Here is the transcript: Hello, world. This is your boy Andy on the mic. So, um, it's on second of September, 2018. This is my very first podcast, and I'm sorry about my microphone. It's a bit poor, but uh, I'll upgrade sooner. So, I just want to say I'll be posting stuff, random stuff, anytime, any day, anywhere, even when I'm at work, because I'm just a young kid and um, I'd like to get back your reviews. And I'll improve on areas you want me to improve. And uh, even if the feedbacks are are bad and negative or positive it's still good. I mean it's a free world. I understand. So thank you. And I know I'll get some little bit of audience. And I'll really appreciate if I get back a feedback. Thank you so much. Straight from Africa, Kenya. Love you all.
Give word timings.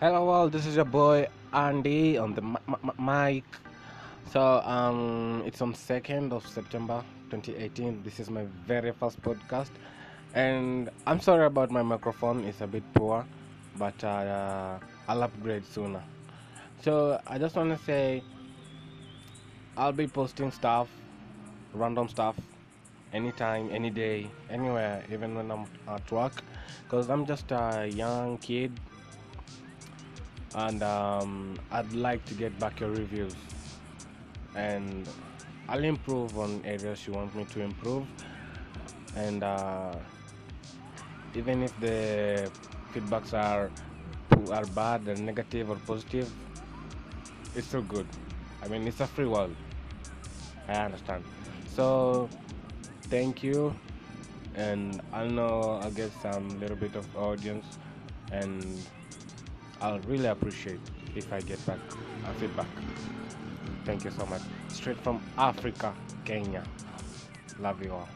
Hello, 0.00 0.26
world. 0.26 0.52
This 0.52 0.64
is 0.64 0.76
your 0.76 0.84
boy 0.84 1.26
Andy 1.52 2.18
on 2.18 2.32
the 2.32 2.42
mic. 3.02 3.42
So, 4.30 4.40
um, 4.60 5.42
it's 5.44 5.60
on 5.60 5.74
second 5.74 6.32
of 6.32 6.46
September, 6.46 7.02
2018. 7.30 8.04
This 8.04 8.20
is 8.20 8.30
my 8.30 8.44
very 8.64 8.92
first 8.92 9.20
podcast, 9.22 9.70
and 10.34 10.88
I'm 11.04 11.18
sorry 11.18 11.46
about 11.46 11.72
my 11.72 11.82
microphone. 11.82 12.44
It's 12.44 12.60
a 12.60 12.68
bit 12.68 12.84
poor, 12.94 13.26
but 13.76 14.04
uh, 14.04 14.78
I'll 15.08 15.24
upgrade 15.24 15.66
sooner. 15.66 16.04
So, 16.80 17.20
I 17.26 17.36
just 17.38 17.56
want 17.56 17.76
to 17.76 17.84
say 17.84 18.22
I'll 19.76 19.90
be 19.90 20.06
posting 20.06 20.52
stuff, 20.52 20.86
random 21.74 22.08
stuff, 22.08 22.36
anytime, 23.12 23.68
any 23.72 23.90
day, 23.90 24.30
anywhere, 24.48 25.02
even 25.12 25.34
when 25.34 25.50
I'm 25.50 25.66
at 25.88 26.08
work, 26.12 26.44
because 26.84 27.10
I'm 27.10 27.26
just 27.26 27.50
a 27.50 27.88
young 27.88 28.38
kid 28.38 28.78
and 30.58 30.82
um, 30.82 31.54
I'd 31.70 31.92
like 31.92 32.24
to 32.26 32.34
get 32.34 32.58
back 32.58 32.80
your 32.80 32.90
reviews. 32.90 33.34
And 34.54 35.08
I'll 35.68 35.84
improve 35.84 36.36
on 36.38 36.62
areas 36.64 37.06
you 37.06 37.12
want 37.12 37.34
me 37.34 37.44
to 37.44 37.60
improve. 37.60 38.06
And 39.16 39.42
uh, 39.42 39.94
even 41.34 41.62
if 41.62 41.78
the 41.80 42.50
feedbacks 42.92 43.32
are 43.34 43.70
are 44.50 44.66
bad 44.66 45.08
and 45.08 45.26
negative 45.26 45.68
or 45.70 45.76
positive 45.86 46.30
it's 47.54 47.66
still 47.66 47.82
good. 47.82 48.06
I 48.62 48.68
mean 48.68 48.86
it's 48.86 49.00
a 49.00 49.06
free 49.06 49.26
world. 49.26 49.54
I 50.68 50.84
understand. 50.84 51.24
So 51.74 52.28
thank 53.10 53.42
you. 53.42 53.74
And 54.54 55.00
I 55.12 55.26
know 55.26 55.80
I'll 55.82 55.90
get 55.90 56.12
some 56.22 56.48
little 56.60 56.76
bit 56.76 56.94
of 56.96 57.06
audience. 57.16 57.78
And 58.32 58.64
I'll 59.80 60.00
really 60.00 60.26
appreciate 60.26 60.80
if 61.14 61.32
I 61.32 61.40
get 61.40 61.64
back 61.66 61.78
a 62.26 62.32
feedback. 62.34 62.66
Thank 63.84 64.04
you 64.04 64.10
so 64.10 64.26
much. 64.26 64.42
Straight 64.68 64.98
from 64.98 65.20
Africa, 65.36 65.94
Kenya. 66.24 66.64
Love 67.58 67.82
you 67.82 67.92
all. 67.92 68.08